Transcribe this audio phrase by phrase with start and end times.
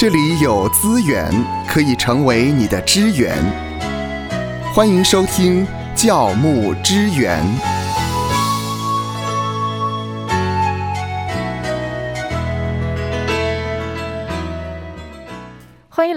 [0.00, 1.28] 这里有资源
[1.66, 3.36] 可以成为你的支援。
[4.72, 7.44] 欢迎收听教牧支援。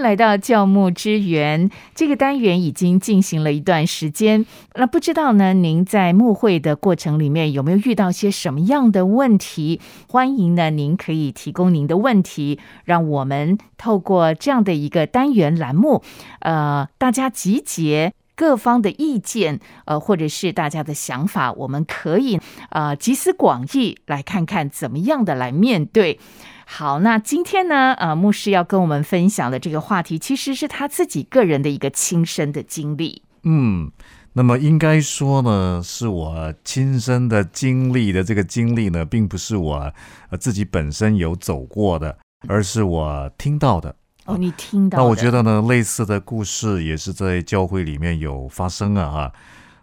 [0.02, 4.44] 来到教牧支援这个单元，已经进行了一段时间。
[4.74, 9.80] 那不知道呢，您在牧会的过程里面有没有遇到些什么样的问题？
[10.08, 16.02] 欢迎呢，您可以提供您的问题，让我们透过这样的一个单元栏目，
[16.40, 22.40] 呃，大家集结各方的意见，呃，或者是大家的想法，我们可以
[22.70, 26.18] 呃集思广益，来看看怎么样的来面对。
[26.66, 33.22] 好，那今天呢，呃，牧师要跟我们分享的这个话题，其实是他自己个人的一个亲身的经历。
[33.42, 33.90] 嗯，
[34.32, 39.92] 那么应该说呢，是我亲身的经历的这个经历呢，并不是我
[40.40, 42.16] 自己本身有走过的，
[42.48, 43.94] 而是我听到的。
[44.32, 44.98] 哦，你听到？
[44.98, 49.32] 那我觉得呢，类似的故事也是在教会里面有发生啊，哈。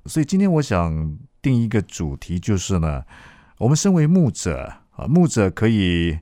[0.06, 3.04] 所以今天我想定一个主题，就是呢，
[3.58, 6.18] 我们身为牧者啊，牧者可以。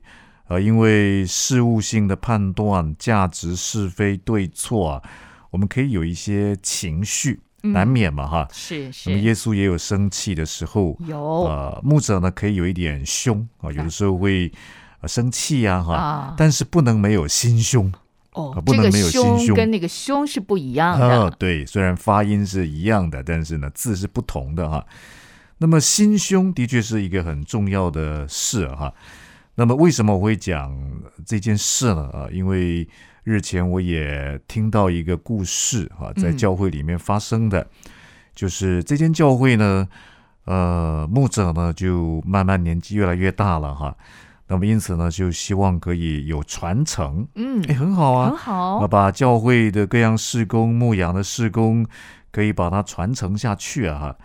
[0.50, 5.02] 呃，因为事物性的判断、价值是非对错啊，
[5.50, 8.48] 我们可以有一些情绪，难免嘛，哈。
[8.50, 9.10] 是是。
[9.10, 11.20] 那么耶稣也有生气的时候，有。
[11.20, 14.50] 呃，牧者呢可以有一点凶啊，有的时候会
[15.04, 16.34] 生气呀，哈。
[16.38, 17.92] 但是不能没有心胸
[18.38, 21.30] 哦，不能没有心胸，跟那个胸是不一样的。
[21.32, 24.86] 对，虽然发音是一样的，但是呢字是不同的哈。
[25.58, 28.94] 那么心胸的确是一个很重要的事哈。
[29.56, 30.72] 那么为什么我会讲
[31.26, 32.08] 这件事呢？
[32.12, 32.88] 啊，因为
[33.24, 37.66] 日前我也听到一个故事哈，在教会里面发生的，
[38.36, 39.88] 就是这间教会呢，
[40.44, 43.96] 呃，牧者呢就慢慢年纪越来越大了哈，
[44.48, 51.86] 那么因此呢，就希望可以有传承，嗯，哎，很好啊，很好，把教会的各样事工、牧养的事工，
[52.32, 54.16] 可以把它传承下去啊，哈，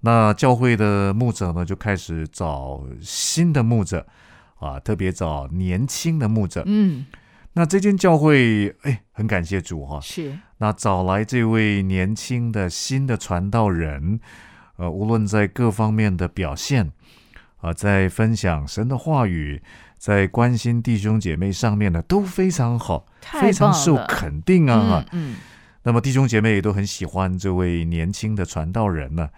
[0.00, 4.06] 那教会的牧者呢，就开始找新的牧者。
[4.60, 7.06] 啊，特别找年轻的牧者，嗯，
[7.54, 14.20] 那这间教会，哎，很感谢主哈，是，那找来这位年轻的新的传道人，
[14.76, 16.92] 呃，无论在各方面的表现，
[17.60, 19.62] 啊，在分享神的话语，
[19.98, 25.36] 在关心弟兄姐妹上面呢，都非常好，非常受肯定啊，哈，嗯，
[25.82, 29.28] 那么弟兄姐妹也都很喜欢这位年轻的传道人呢。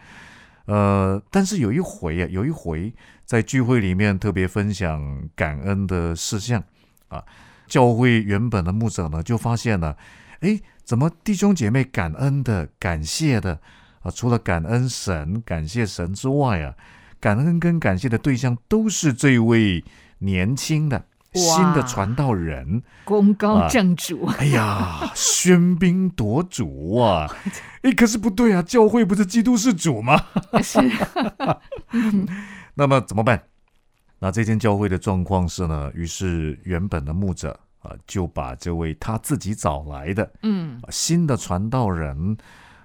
[0.66, 2.94] 呃，但是有一回啊，有一回
[3.24, 6.62] 在聚会里面特别分享感恩的事项
[7.08, 7.24] 啊，
[7.66, 9.96] 教会原本的牧者呢就发现了，
[10.38, 13.60] 哎，怎么弟兄姐妹感恩的、感谢的
[14.02, 16.74] 啊，除了感恩神、感谢神之外啊，
[17.22, 19.82] 感恩跟感谢的对象都是这位
[20.18, 21.04] 年轻的。
[21.34, 24.26] 新的传道人，功高震主。
[24.36, 27.26] 哎呀，喧宾夺主啊！
[27.80, 30.20] 哎，可是不对啊，教会不是基督是主吗？
[30.62, 30.78] 是。
[32.76, 33.44] 那么怎么办？
[34.18, 35.90] 那这间教会的状况是呢？
[35.94, 42.36] 于是原本的牧者啊，就把这位他自己找来的嗯新的传道人，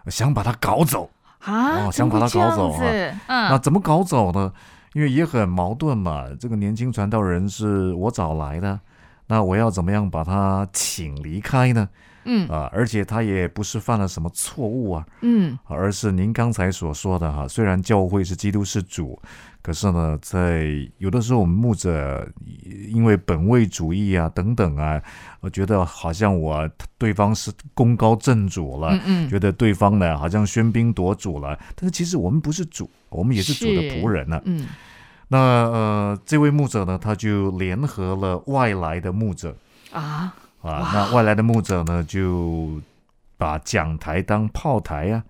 [0.07, 2.83] 想把他搞走啊，想把他搞走啊。
[2.83, 4.51] 嗯，那怎么搞走呢？
[4.93, 8.79] 因为也很矛盾嘛，这个年轻传道人是我找来的，
[9.27, 11.87] 那我要怎么样把他请离开呢？
[12.29, 19.17] 嗯啊，而且他也不是犯了什么错误啊，嗯，而是您刚才所说的哈，虽然教会是基督是主，
[19.67, 20.65] 可是呢，在
[20.97, 22.25] 有的时候我们牧者
[22.87, 25.03] 因为本位主义啊等等啊，
[25.41, 34.69] 我觉得好像我对方是功高震主了，嗯嗯，觉得对方呢好像喧宾夺主了，但是其实我们不是主，我们也是主的仆人呢，嗯，
[35.27, 39.53] 那呃，这位牧者呢，他就联合了外来的牧者。
[39.91, 40.33] 啊。
[40.61, 42.81] 啊，那外来的牧者呢，就
[43.37, 45.23] 把讲台当炮台啊，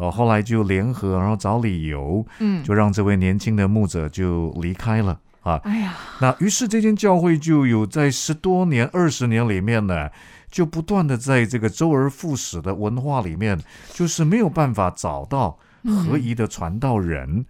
[0.00, 5.60] 哦，后来就联合，然后找理由，嗯，就让这位年轻的牧者就离开了啊。
[5.64, 10.08] 哎呀，那于是这间教会就有在十多年、二十年里面呢，
[10.50, 13.60] 就不断的在这个周而复始的文化里面，
[13.92, 17.44] 就是没有办法找到合宜的传道人，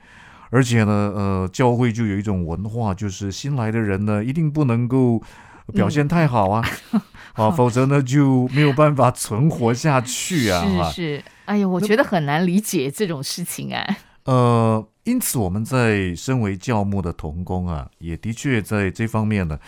[0.51, 5.23] 而且呢，呃，教会就有一种文化，就是新来的人呢，一定不能够。
[5.71, 6.65] 表现太好啊，
[7.35, 10.91] 啊，否则呢就没有办法存活下去啊！
[10.91, 13.97] 是是，哎呀，我觉得很难理解这种事情啊。
[14.25, 19.59] 呃，因此我们在身为教牧的童工啊，也的确在这方面呢，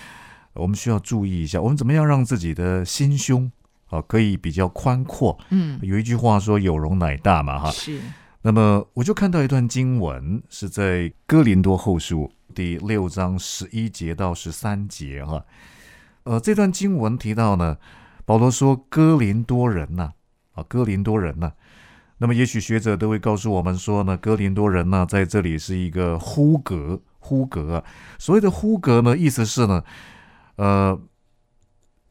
[0.55, 3.51] 我们需要注意一下，我们怎么样让自己的心胸
[3.89, 5.39] 啊可以比较宽阔。
[5.51, 7.71] 嗯，有一句话说“有容乃大”嘛，哈。
[7.71, 7.99] 是。
[8.43, 15.43] 那么我就看到一段经文，是在哥林多后书第六章十一节到十三节，哈。
[16.25, 17.79] 呃，这段经文提到呢，
[18.25, 20.13] 保罗说哥林多人呐、
[20.53, 21.53] 啊，哥林多人呐、
[22.19, 27.85] 那么也许学者都会告诉我们说呢，哥林多人呢、在这里是一个呼格，呼格啊。
[28.19, 29.83] 所谓的呼格呢，意思是呢，
[30.57, 31.01] 呃，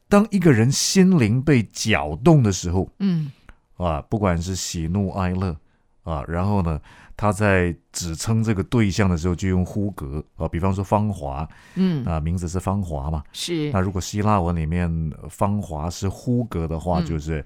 [0.08, 3.32] 当一个人心灵被搅动的时候嗯
[3.76, 5.56] 啊，不管是喜怒哀乐
[6.04, 6.80] 啊，然后呢，
[7.16, 13.22] 他在指称这个对象的时候就用呼格啊，比方说芳华嗯，啊，名字是芳华嘛。
[13.32, 14.88] 是那如果希腊文里面
[15.22, 17.44] 呃芳华是呼格的话，嗯就是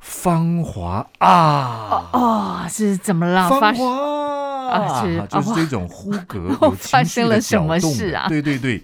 [0.00, 3.48] 芳华啊，哦，是怎么了？
[3.48, 3.86] 发芳华
[4.68, 8.82] 啊是就是哦这种呼格发生了什么搅动事啊对对对。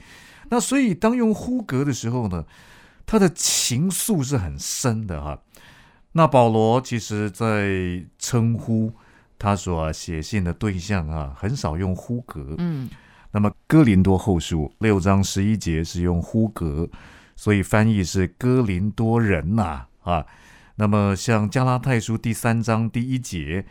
[0.51, 2.45] 那所以当用呼格的时候呢，
[3.05, 5.39] 他的情愫是很深的哈。
[6.13, 8.93] 那保罗其实在称呼
[9.39, 12.55] 他所写信的对象啊，很少用呼格。
[12.59, 12.89] 嗯
[13.31, 16.89] 那么哥林多后书六章十一节是用呼格，
[17.37, 20.25] 所以翻译是哥林多人呐啊
[20.77, 23.67] 那么像加拉太书第三章第一节，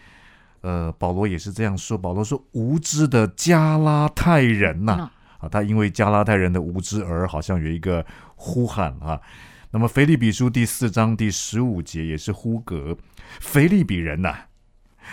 [0.61, 1.97] 呃，保罗也是这样说。
[1.97, 5.09] 保罗说：“无知的加拉太人呐、嗯
[5.39, 8.05] 啊，他因为加拉太人的无知而好像有一个
[8.35, 9.19] 呼喊啊。
[9.71, 12.95] 那么腓利比书第四章第十五节也是呼格，
[13.39, 14.35] 腓利比人呐、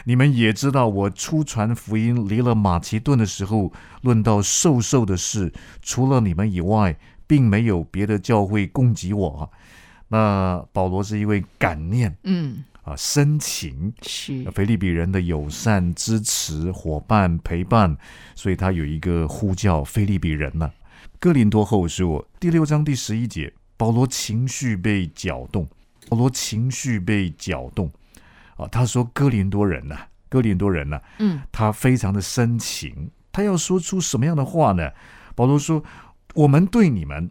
[0.04, 6.96] 你们也知道，我出传福音离了马其顿的时候，论到授受的事，除了你们以外，
[7.26, 9.50] 并没有别的教会供给我。
[10.08, 13.92] 那保罗是一位感念嗯，啊深情。
[14.02, 14.44] 是。
[14.50, 17.96] 腓利比人的友善支持、伙伴陪伴，
[18.34, 20.70] 所以他有一个呼叫腓利比人呢、
[21.18, 25.66] 哥林多后书第六章第十一节，保罗情绪被搅动，
[26.10, 27.90] 保罗情绪被搅动
[28.56, 29.98] 啊，他说哥林多人呐、
[30.28, 34.90] 哥林多人呐、嗯他非常的深情，他要说出什么样的话呢？
[35.34, 35.82] 保罗说
[36.34, 37.30] ：“我们对你们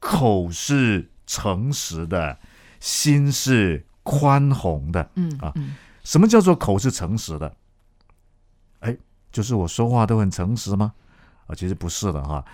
[0.00, 2.38] 口是诚实的，
[2.80, 5.02] 心是宽宏的。
[5.02, 5.54] 啊嗯啊
[6.02, 7.54] 什么叫做口是诚实的？
[8.80, 8.96] 哎，
[9.30, 10.92] 就是我说话都很诚实吗？
[11.46, 12.44] 啊，其实不是的哈。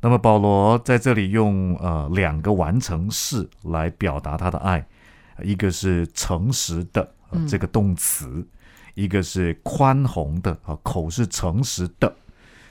[0.00, 4.84] 那么保罗在这里用呃两个完成式来表达他的爱，
[5.44, 8.46] 一个是诚实的、呃嗯这个动词，
[8.94, 12.14] 一个是宽宏的啊，口是诚实的，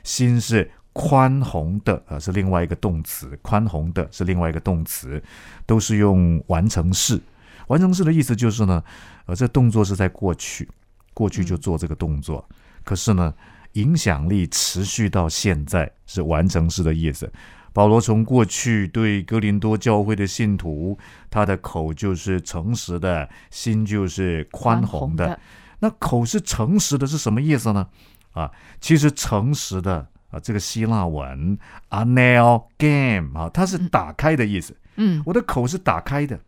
[0.04, 5.22] 心是宽宏的啊，是另外一个动词，宽宏的是另外一个动词，
[5.66, 7.20] 都是用完成式。
[7.68, 8.84] 完成式的意思就是呢，
[9.26, 10.68] 呃，这动作是在过去，
[11.14, 12.46] 过去就做这个动作，
[12.84, 13.34] 可是呢，
[13.74, 17.32] 影响力持续到现在是完成式的意思。
[17.74, 20.98] 保罗从过去对哥林多教会的信徒，
[21.30, 25.40] 他的口就是诚实的，心就是宽宏的。
[25.80, 27.88] 那口是诚实的，是什么意思呢？
[28.34, 31.58] 啊，其实诚实的啊，这个希腊文
[31.90, 34.76] anel game 啊，它是打开的意思。
[34.98, 36.40] 嗯我的口是打开的，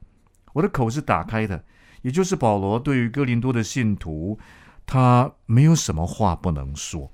[0.53, 1.63] 我的口是打开的，
[2.01, 4.37] 也就是保罗对于哥林多的信徒，
[4.85, 7.11] 他没有什么话不能说，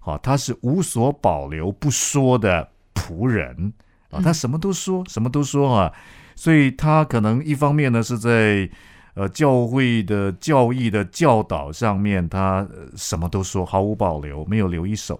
[0.00, 2.70] 好、他是无所保留不说的
[3.08, 3.72] 仆人
[4.10, 5.92] 啊，他什么都说，什么都说啊，
[6.34, 8.68] 所以他可能一方面呢是在
[9.14, 15.18] 呃教会的教义的教导上面，他、什么都说，毫无保留，没有留一手。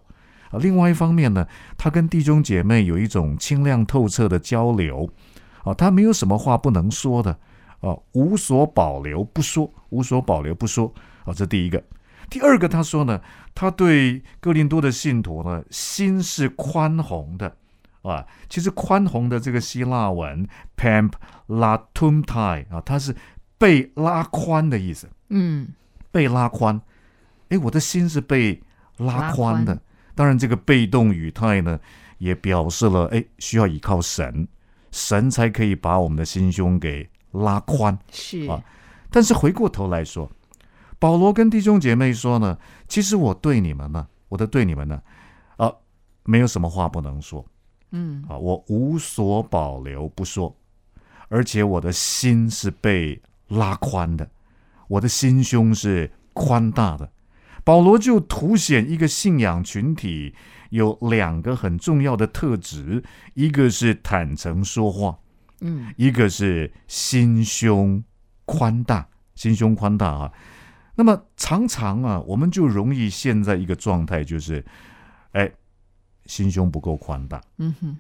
[0.51, 1.47] 啊，另外一方面呢，
[1.77, 5.09] 他跟弟兄姐妹有一种清亮透彻的交流，
[5.63, 7.31] 啊，他没有什么话不能说的，
[7.81, 10.93] 啊，无所保留不说，无所保留不说，
[11.25, 11.83] 啊，这第一个。
[12.31, 13.21] 第二个，他说呢，
[13.55, 17.55] 他对哥林多的信徒呢，心是宽宏的，
[18.09, 20.47] 啊，其实宽宏的这个希腊文
[20.77, 21.13] pamp
[21.49, 23.15] latumtai 啊，它是
[23.59, 25.69] 被拉宽的意思，嗯
[26.11, 26.81] 被拉宽。
[27.51, 28.63] 哎，我的心是被
[28.97, 29.75] 拉宽的。
[29.75, 29.83] 宽
[30.15, 31.79] 当然，这个被动语态呢，
[32.19, 34.49] 也表示了哎，需要依靠神，
[34.91, 37.97] 神才可以把我们的心胸给拉宽。
[38.11, 38.63] 是啊
[39.11, 40.31] 但是回过头来说，
[40.99, 45.01] 保罗跟弟兄姐妹说呢，其实我对你们呢，我的对你们呢，
[45.57, 45.73] 啊，
[46.25, 47.43] 没有什么话不能说
[47.91, 50.55] 嗯啊，我无所保留不说，
[51.29, 54.29] 而且我的心是被拉宽的，
[54.89, 57.11] 我的心胸是宽大的。
[57.65, 60.35] 保罗就凸显一个信仰群体
[60.71, 63.03] 有两个很重要的特质，
[63.35, 65.19] 一个是坦诚说话，
[65.61, 68.03] 嗯一个是心胸
[68.47, 70.33] 宽大，心胸宽大啊。
[70.95, 74.65] 那么常常啊，我们就容易陷在一个状态，就是，
[75.33, 75.51] 哎，
[76.29, 77.99] 心胸不够宽大嗯哼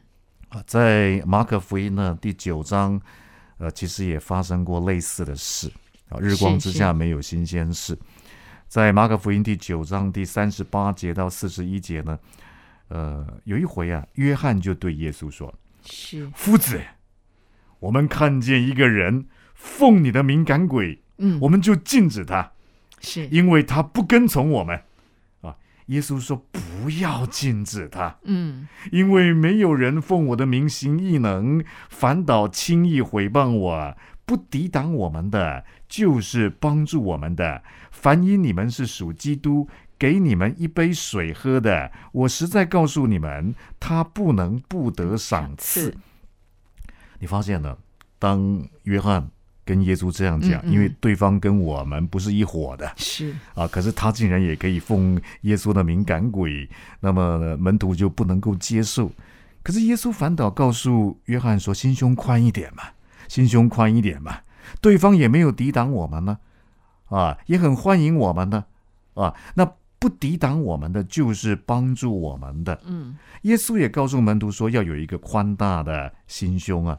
[0.50, 0.62] 啊。
[0.64, 3.00] 在马可福音呢第九章，
[3.56, 5.68] 呃，其实也发生过类似的事
[6.08, 6.20] 啊。
[6.20, 7.98] 日光之下没有新鲜事。
[8.68, 12.18] 在马可福音第九章第三十八节到四十一节呢，
[12.88, 15.52] 呃，有一回啊，约翰就对耶稣说
[15.84, 16.78] ：“是夫子，
[17.80, 22.52] 我们看见一个人奉你的名赶鬼，嗯，我们就禁止他，
[23.00, 24.78] 是，因为他不跟从我们。
[25.88, 33.96] 啊，耶稣说不要禁止他，嗯因为没有人奉我的名行异能，反倒轻易毁谤我。
[34.24, 37.62] 不抵挡我们的，就是帮助我们的。
[37.90, 39.66] 凡因你们是属基督，
[39.98, 45.96] 给你们一杯水喝的，我实在告诉你们，他不能不得赏赐。
[47.20, 47.78] 你发现了，
[48.18, 49.30] 当约翰
[49.68, 56.66] 跟耶稣这样讲，嗯嗯因为对方跟我们不是一伙的是，啊，可是他竟然也可以奉耶稣的敏感鬼，
[57.00, 59.12] 那么门徒就不能够接受。
[59.62, 62.84] 可是耶稣反倒告诉约翰说：“心胸宽一点嘛，
[63.28, 64.38] 心胸宽一点嘛。”
[64.80, 66.38] 对方也没有抵挡我们呢，
[67.10, 68.64] 啊，也很欢迎我们呢，
[69.12, 72.80] 啊，那不抵挡我们的就是帮助我们的。
[72.86, 76.98] 嗯耶稣也告诉门徒说，要有一个宽大的心胸啊。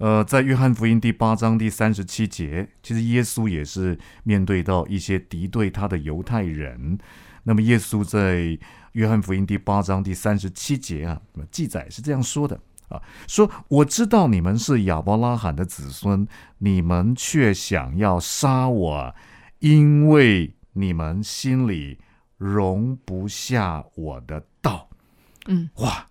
[0.00, 6.98] 呃，在约翰福音第八章第三十七节，其实耶稣也是面对到一些敌对他的犹太人。
[7.42, 8.58] 那么，耶稣在
[8.92, 16.26] 约翰福音第八章第三十七节啊，记载是这样说的啊：说我知道你们是亚伯拉罕的子孙，
[16.56, 19.14] 你们却想要杀我，
[19.58, 21.98] 因为你们心里
[22.38, 24.88] 容不下我的道。
[25.46, 26.06] 嗯，哇，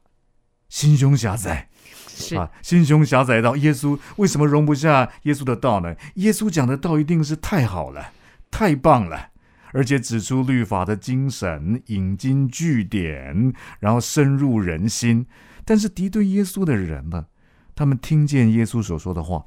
[0.68, 1.69] 心胸狭窄
[2.08, 2.50] 是，啊！
[2.62, 5.96] 心胸狭窄到耶稣为什么容不下耶稣的道呢？
[6.16, 8.12] 耶稣讲的道一定是太好了，
[8.52, 9.30] 太棒了，
[9.72, 15.26] 而且指出律法的精神，引经据典，然后深入人心。
[15.64, 17.28] 但是敌对耶稣的人呢，
[17.76, 19.46] 他们听见耶稣所说的话，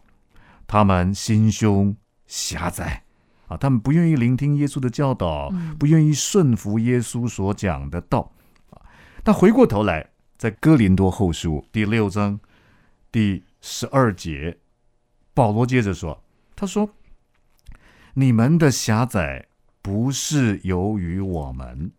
[0.66, 1.96] 他们心胸
[2.26, 3.02] 狭窄
[3.48, 8.32] 啊，他们不愿意聆听耶稣的教导，嗯不愿意顺服耶稣所讲的道。
[9.24, 10.10] 那回过头来，
[10.42, 12.40] 在哥林多后书第六章
[13.12, 14.58] 第十二节，
[15.32, 16.20] 保罗接着说
[16.56, 16.90] ：“他说，
[18.14, 19.46] 你们的狭窄
[19.80, 21.92] 不是由于我们，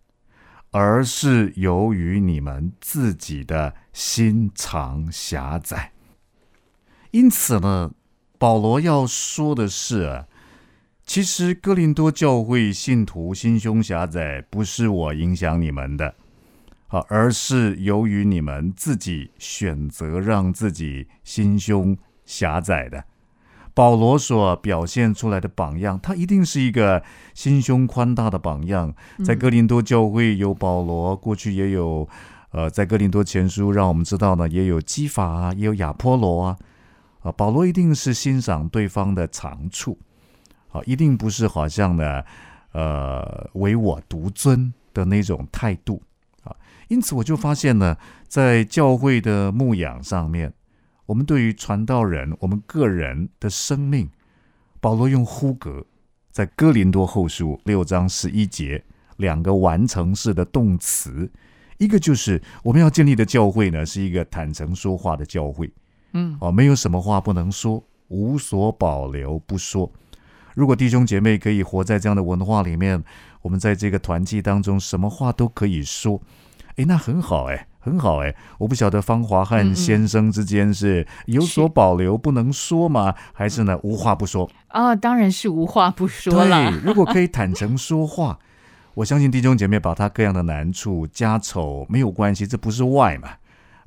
[0.72, 5.94] 而是由于你们自己的心肠狭窄。
[7.12, 7.94] 因此呢，
[8.38, 10.28] 保罗要说的是啊。”
[11.06, 16.16] 其实哥林多教会信徒心胸狭窄，不是我影响你们的，
[16.94, 23.04] 啊，而是由于你们自己选择让自己心胸狭窄的。
[23.74, 27.02] 保罗所表现出来的榜样，他一定是一个
[27.34, 28.94] 心胸宽大的榜样。
[29.26, 32.08] 在哥林多教会有保罗，过去也有，
[32.52, 36.58] 呃，在哥林多前书让我们知道呢，也有基法啊，也有亚波罗啊，
[37.24, 39.98] 啊，保罗一定是欣赏对方的长处。
[40.72, 42.24] 啊，一定不是好像呢，
[42.74, 46.13] 呃，唯我独尊的那种态度啊。
[46.94, 47.98] 因此，我就发现呢，
[48.28, 50.54] 在教会的牧养上面，
[51.08, 54.08] 我们对于传道人，我们个人的生命，
[54.80, 55.84] 保罗用呼格，
[56.30, 58.84] 在哥林多后书六章十一节，
[59.18, 61.32] 两个完成式的动词，
[61.80, 65.74] 一个就是我们要建立的教会呢，是一个坦诚说话的教会，
[66.12, 66.38] 嗯。
[66.40, 69.92] 哦，没有什么话不能说，无所保留不说。
[70.54, 73.04] 如果弟兄姐妹可以活在这样的文化里面，
[73.42, 76.22] 我们在这个团契当中，什么话都可以说，
[76.78, 78.36] 诶，那很好，诶，很好，诶。
[78.60, 83.14] 我不晓得芳华和先生之间是有所保留不能说吗？
[83.34, 84.50] 还是呢无话不说？
[84.72, 86.72] 哦，当然是无话不说了。
[86.72, 88.40] 对， 如果可以坦诚说话，
[88.96, 93.30] 我相信弟兄姐妹把他各样的难处、家丑没有关系，这不是外嘛。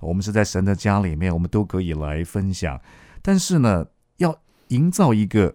[0.00, 2.80] 我们是在神的家里面，我们都可以来分享。
[3.22, 4.36] 但是呢，要
[4.68, 5.54] 营造一个。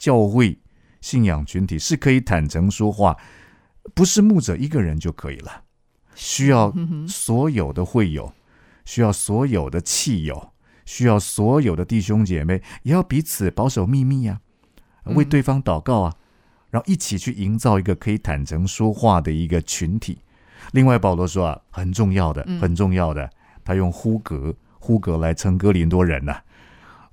[0.00, 0.58] 教会
[1.02, 3.18] 信仰群体是可以坦诚说话，
[3.94, 5.64] 不是牧者一个人就可以了，
[6.20, 6.70] 需要
[7.08, 8.30] 所有的会友，
[8.84, 10.52] 需要所有的契友，
[10.84, 14.38] 需要所有的弟兄姐妹，也要彼此保守秘密啊，
[15.04, 16.14] 为对方祷告啊，
[16.68, 20.18] 然后一起去营造一个可以坦诚说话的一个群体。
[20.72, 23.30] 另外，保罗说啊，很重要的，很重要的，
[23.64, 26.44] 他用呼格呼格来称哥林多人呐、啊。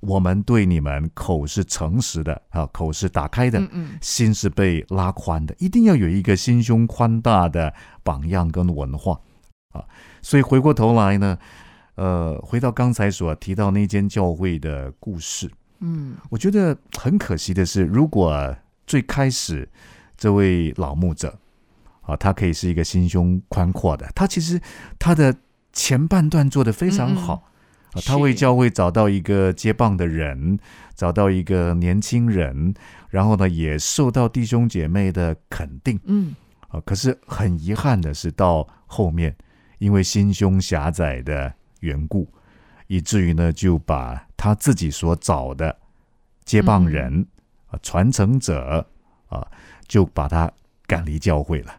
[0.00, 3.60] 我们对你们口是诚实的啊，口是打开的，
[4.00, 7.74] 心是被拉宽的，一定要有一个心胸宽大的
[8.04, 9.20] 榜样跟文化
[9.72, 9.84] 啊。
[10.22, 11.36] 所以回过头来呢，
[11.96, 15.50] 呃，回到刚才所提到那间教会的故事，
[15.80, 19.68] 嗯，我觉得很可惜的是，如果最开始
[20.16, 21.36] 这位老牧者
[22.02, 24.60] 啊，他可以是一个心胸宽阔的，他其实
[24.96, 25.34] 他的
[25.72, 27.50] 前半段做得非常好。
[28.04, 30.58] 他为教会找到一个接棒的人，
[30.94, 32.74] 找到一个年轻人，
[33.08, 35.98] 然后呢，也受到弟兄姐妹的肯定。
[36.04, 36.34] 嗯，
[36.68, 39.34] 啊，可是很遗憾的是，到后面
[39.78, 42.28] 因为心胸狭窄的缘故，
[42.86, 45.76] 以至于呢，就把他自己所找的
[46.44, 47.26] 接棒人
[47.68, 48.86] 啊、传承者
[49.28, 49.46] 啊，
[49.86, 50.50] 就把他
[50.86, 51.72] 赶离教会了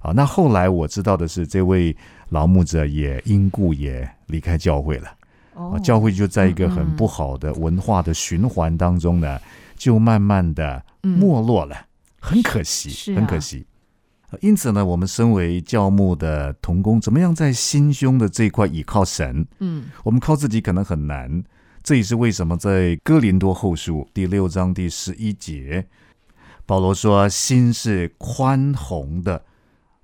[0.00, 0.12] 啊。
[0.12, 1.94] 那后来我知道的是，这位
[2.30, 5.14] 老牧者也因故也离开教会了。
[5.54, 9.40] 哦啊，教会就在一个很不好的文化的循环当中呢，
[9.76, 11.86] 就慢慢的没落了，
[12.20, 13.66] 很可惜，啊很可惜。
[14.30, 19.46] 呃因此呢，我们身为教牧的童工，怎么样在心胸的这一块倚靠神？
[19.60, 21.44] 嗯我们靠自己可能很难。
[21.82, 25.86] 这也是为什么在哥林多后书第六章第十一节，
[26.64, 29.42] 保罗说：“心是宽宏的。”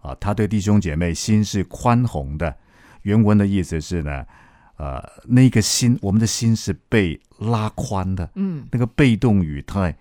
[0.03, 2.55] 啊，他对弟兄姐妹心是宽宏的。
[3.03, 4.25] 原文的意思是呢，
[4.81, 8.31] 呃，那个心，我们的心是被拉宽的。
[8.35, 9.95] 嗯那个被动语态，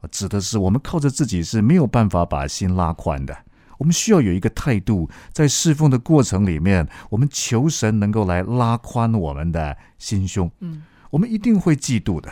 [0.00, 3.36] 呃指的是我们靠着自己是没有办法把心拉宽的。
[3.78, 10.50] 我们需要有一个态度，在侍奉的过程里面，我们求神能够来拉宽我们的心胸。
[10.58, 12.28] 嗯，我们一定会嫉妒的，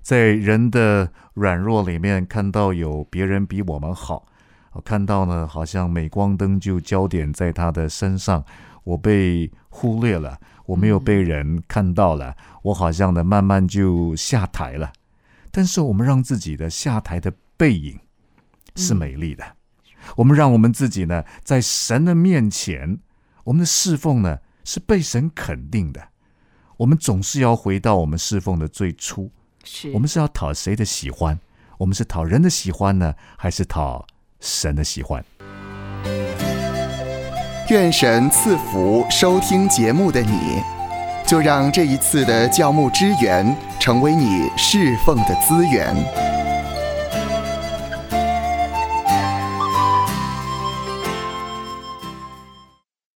[0.00, 4.26] 在人的软弱里面看到有别人比我们好，
[4.72, 8.42] 我看到呢，好像镁光灯就焦点在他的身上，
[8.84, 14.92] 我被忽略了，我没有被人看到了，我好像呢慢慢就下台了。
[15.50, 17.98] 但是我们让自己的下台的背影
[18.76, 19.44] 是美丽的，
[20.16, 22.98] 我们让我们自己呢在神的面前，
[23.44, 26.08] 我们的侍奉呢是被神肯定的。
[26.76, 29.30] 我们总是要回到我们侍奉的最初，
[29.62, 31.38] 是我们是要讨谁的喜欢？
[31.78, 34.04] 我们是讨人的喜欢呢，还是讨
[34.40, 35.24] 神的喜欢？
[37.74, 40.62] 愿神赐福收听节目的你，
[41.26, 43.44] 就让这一次的教牧支援
[43.80, 45.92] 成为你侍奉的资源。